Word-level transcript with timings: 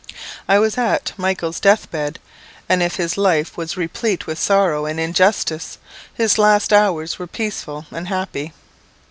I 0.47 0.57
was 0.57 0.79
at 0.79 1.11
Michael's 1.15 1.59
deathbed; 1.59 2.17
and 2.67 2.81
if 2.81 2.95
his 2.95 3.19
life 3.19 3.55
was 3.55 3.77
replete 3.77 4.25
with 4.25 4.39
sorrow 4.39 4.87
and 4.87 4.99
injustice, 4.99 5.77
his 6.11 6.39
last 6.39 6.73
hours 6.73 7.19
were 7.19 7.27
peaceful 7.27 7.85
and 7.91 8.07
happy." 8.07 8.51